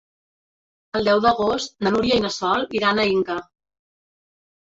[0.99, 3.35] El deu d'agost na Núria i na Sol iran a Inca.